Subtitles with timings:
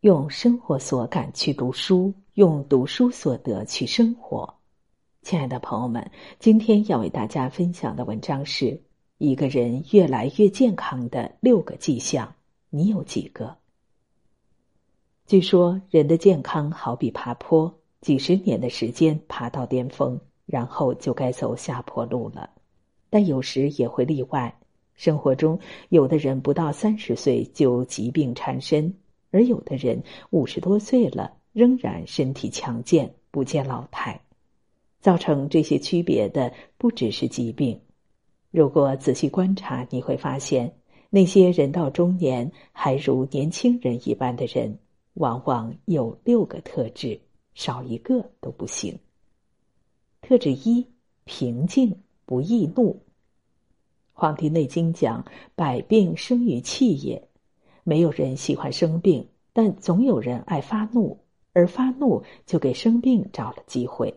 [0.00, 4.54] 用生活所感去读书，用读书所得去生活。
[5.22, 6.08] 亲爱的朋友们，
[6.38, 8.80] 今天要为大家分享的文章是
[9.18, 12.32] 一个人越来越健康的六个迹象，
[12.70, 13.56] 你有几个？
[15.26, 22.48] 据说人的健康好比爬坡，几十年的时间爬到巅峰，然后就该走下坡路了。
[23.10, 24.56] 但有时也会例外。
[24.94, 25.58] 生活中，
[25.88, 28.94] 有的人不到三十岁就疾病缠身，
[29.30, 34.20] 而有的人五十多岁了仍然身体强健，不见老态。
[35.00, 37.80] 造成这些区别的不只是疾病。
[38.50, 40.74] 如果仔细观察，你会发现，
[41.10, 44.78] 那些人到中年还如年轻人一般的人，
[45.14, 47.20] 往往有六个特质，
[47.54, 48.98] 少一个都不行。
[50.20, 50.86] 特质一：
[51.24, 52.92] 平静，不易怒。
[54.12, 57.27] 《黄帝内经》讲：“百病生于气也。”
[57.88, 61.18] 没有人喜欢生病，但总有人爱发怒，
[61.54, 64.14] 而发怒就给生病找了机会。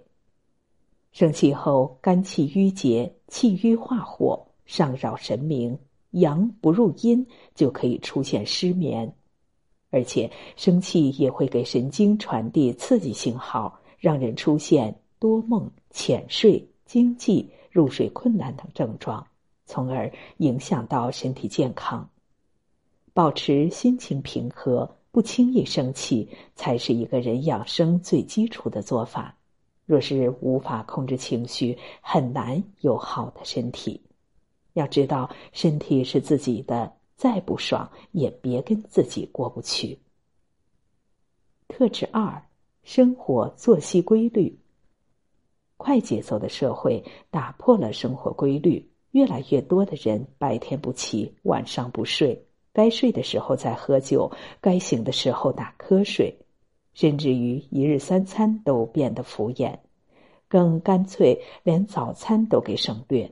[1.13, 5.79] 生气后，肝气郁结，气郁化火，上扰神明，
[6.09, 9.15] 阳不入阴，就可以出现失眠。
[9.89, 19.25] 而且，生气也会给神经传递刺激信号，让人出现多梦、浅睡、惊悸、入睡困难等症状。
[19.65, 22.10] 从而影响到身体健康。
[23.13, 29.35] 保持心情平和，不轻易生气，才是一个人养生最基础的做法。
[29.85, 34.01] 若是无法控制情绪，很难有好的身体。
[34.73, 39.99] 要知道，身体是自己的，再不爽也别跟自己过不去。
[41.67, 42.41] 特质二：
[42.83, 44.57] 生活作息规律。
[45.75, 48.87] 快节奏的社会打破了生活规律。
[49.11, 56.37] 越来越多的人白天不起，晚上不睡，该睡的时候在喝酒，该醒的时候打瞌睡，
[56.93, 59.77] 甚至于一日三餐都变得敷衍，
[60.47, 63.31] 更干脆连早餐都给省略。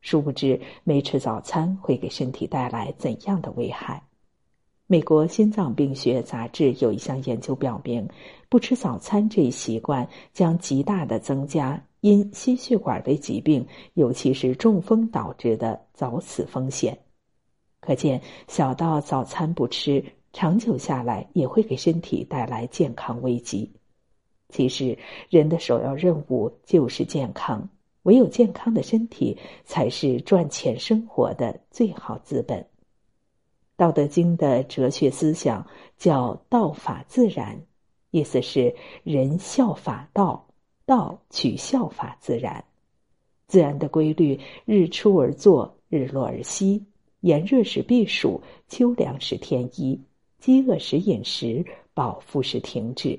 [0.00, 4.02] 殊不知，没吃早餐会给身体带来怎样的危害？
[4.86, 8.06] 美国心脏病学杂志有一项研究表明，
[8.48, 11.82] 不吃早餐这一习惯将极大的增加。
[12.00, 16.98] 因心血管类疾病，尤其是中风导致的早死风险，
[17.84, 18.18] 可见
[18.48, 20.02] 小到早餐不吃，
[20.32, 23.70] 长久下来也会给身体带来健康危机。
[24.48, 24.96] 其实，
[25.28, 27.68] 人的首要任务就是健康，
[28.04, 29.36] 唯有健康的身体，
[29.66, 32.58] 才是赚钱生活的最好资本。
[33.76, 35.66] 《道德经》的哲学思想
[35.98, 37.60] 叫“道法自然”，
[38.10, 40.46] 意思是人效法道。
[40.86, 42.62] 道取效法自然，
[43.46, 46.78] 自然的规律：日出而作，日落而息；
[47.24, 49.98] 炎热时避暑，秋凉时添衣；
[50.38, 51.64] 饥饿时饮食，
[51.94, 53.18] 饱腹时停止。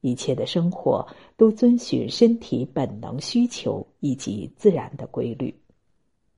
[0.00, 1.04] 一切的生活
[1.36, 5.52] 都遵循身体本能需求以及自然的规律。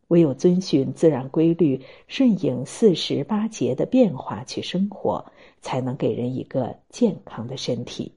[0.09, 8.11] 唯有遵循自然规律，顺应四时八节的变化去生活，才能给人一个健康的身体。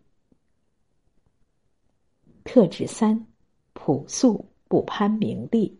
[2.45, 3.27] 特质三：
[3.73, 5.77] 朴素不攀名利。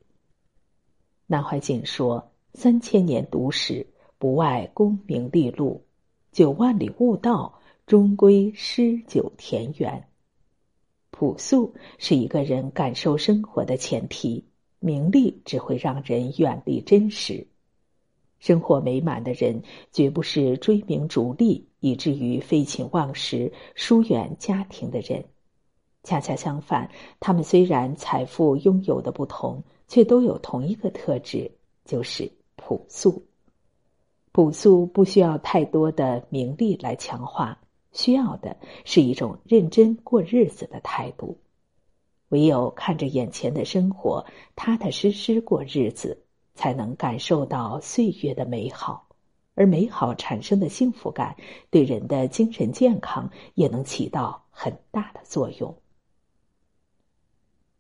[1.26, 3.86] 南怀瑾说：“三千年读史，
[4.18, 5.84] 不外功名利禄；
[6.32, 10.08] 九万里悟道，终归诗酒田园。”
[11.12, 14.44] 朴素是一个人感受生活的前提，
[14.80, 17.46] 名利只会让人远离真实。
[18.40, 25.26] 生活美满的人，绝不是追名逐利以至于废寝忘食、疏远家庭的人。
[26.02, 31.52] 恰恰相反，他们虽然财富拥有的不同，却都有同一个特质，
[31.86, 32.32] 就是
[32.68, 33.26] 朴素。
[34.34, 37.62] 朴素不需要太多的名利来强化，
[37.94, 41.40] 需要的是一种认真过日子的态度。
[42.28, 44.26] 唯有看着眼前的生活，
[44.58, 49.08] 踏踏实实过日子，才能感受到岁月的美好，
[49.56, 51.38] 而美好产生的幸福感，
[51.70, 55.74] 对人的精神健康也能起到很大的作用。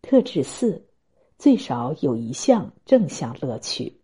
[0.01, 0.87] 特质四，
[1.37, 3.96] 最少有一项正向乐趣。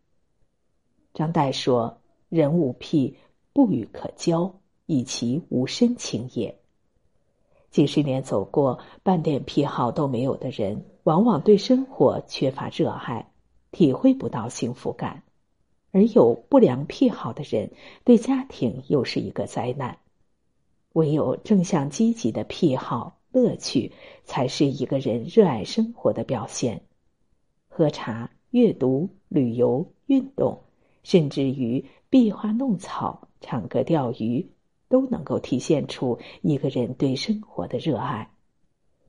[1.14, 3.18] 张岱说：“人无癖，
[3.54, 6.60] 不与可交，以其无深情也。”
[7.72, 13.32] 几十年走过，半点癖好都没有的人，往往对生活缺乏热爱，
[13.72, 15.24] 体会不到幸福感；
[15.92, 17.72] 而有不良癖好的人，
[18.04, 19.98] 对家庭又是一个灾难。
[20.94, 23.20] 唯有正向积极的癖好。
[23.34, 23.92] 乐趣
[24.26, 26.84] 才是一个人热爱生活的表现。
[27.68, 30.62] 喝茶、阅读、旅游、运动，
[31.04, 34.50] 甚至于壁花弄草、唱歌、钓鱼，
[34.88, 38.32] 都能够体现出一个人对生活的热爱。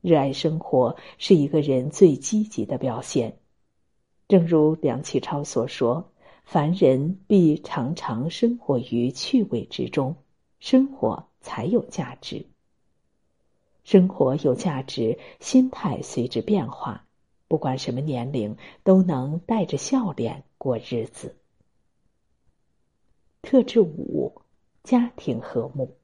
[0.01, 3.39] 热爱生活是一个人最积极的表现。
[4.27, 6.11] 正如梁启超所说
[6.45, 10.15] ：“凡人必常常生活于趣味之中，
[10.59, 12.45] 生活才有价值。
[13.83, 17.05] 生活有价值，心态随之变化。
[17.47, 21.35] 不管什么年龄，都能带着笑脸过日子。”
[23.45, 24.41] 特质五：
[24.83, 25.95] 家庭和睦。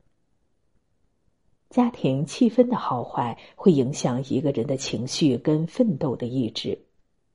[1.72, 6.78] 家庭气氛的好坏会影响一个人的情绪跟奋斗的意志。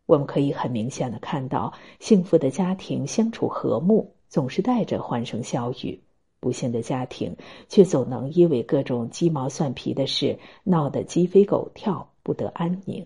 [0.07, 5.99] 我们可以很明显的看到，幸福的家庭相处和睦，总是带着欢声笑语；
[6.39, 7.37] 不幸的家庭
[7.69, 13.05] 却总能因为各种鸡毛蒜皮的事闹得鸡飞狗跳，不得安宁。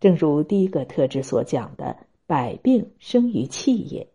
[0.00, 4.08] 正如第一个特质所讲的：“百病生于气也。”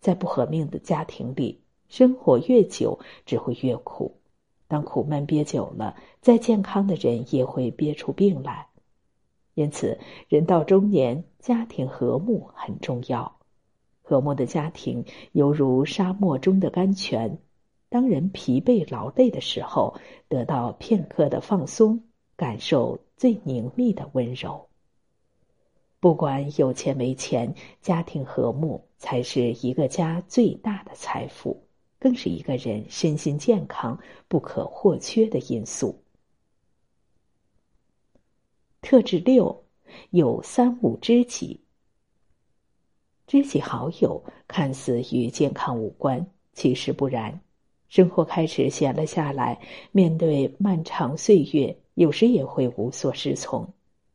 [0.00, 4.16] 在不和命的家庭里，生活越久，只会越苦。
[4.66, 8.68] 当苦闷憋久了，再健康的人也会憋出病来。
[9.54, 9.98] 因此，
[10.28, 13.36] 人到中年，家庭和睦很重要。
[14.00, 17.38] 和睦的家庭犹如沙漠中的甘泉，
[17.88, 19.94] 当人疲惫劳累的时候，
[20.28, 22.02] 得到片刻的放松，
[22.36, 24.68] 感受最凝密的温柔。
[25.98, 31.60] 不管有钱没钱，家庭和睦才是一个家最大的财富。
[31.98, 36.02] 更是一个人身心健康不可或缺的因素。
[38.80, 39.64] 特质六，
[40.08, 41.60] 有三五知己。
[43.26, 47.38] 知己好友看似与健康无关，其实不然。
[47.90, 49.60] 生活开始闲了下来，
[49.92, 53.70] 面对漫长岁月，有时也会无所适从。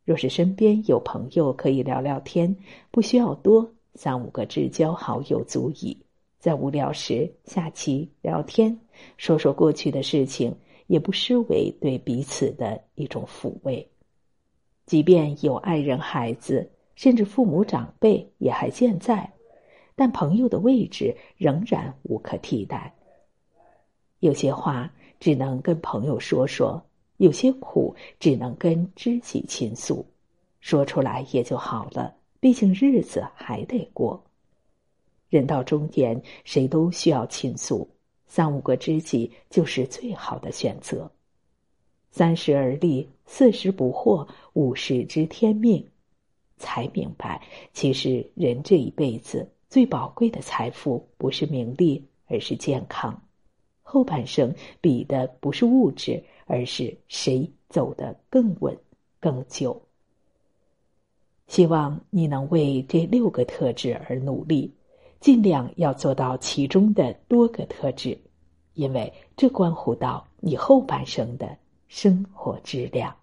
[0.06, 2.58] 若是身边有朋友可以聊聊天，
[2.90, 5.98] 不需要多，三五个至交好友足矣。
[6.38, 8.80] 在无聊时下棋聊天，
[9.18, 10.56] 说说过去的事情，
[10.86, 13.90] 也不失为对彼此的一种抚慰。
[14.86, 19.28] 即便有爱人、孩子，甚至父母长辈也还健在，
[19.96, 22.94] 但朋友的位置仍然无可替代。
[24.20, 26.80] 有些话只能跟朋友说说，
[27.18, 30.06] 有些苦只能跟知己倾诉，
[30.60, 32.14] 说出来也就好了。
[32.46, 34.24] 毕竟日子还得过。
[35.30, 37.90] 人到中年，谁都需要倾诉，
[38.28, 41.12] 三五个知己就是最好的选择。
[42.12, 45.84] 三十而立，四十不惑，五十知天命，
[46.58, 47.42] 才明白，
[47.74, 53.20] 其实人这一辈子最宝贵的财富不是名利，而是健康。
[53.82, 58.78] 后半生比的不是物质，而是谁走得更稳、
[59.20, 59.82] 更久。
[61.48, 64.74] 希望你能为这六个特质而努力。
[65.22, 68.20] 尽量要做到其中的多个特质，
[68.74, 71.58] 因为这关乎到你后半生的
[71.88, 73.16] 生活质量。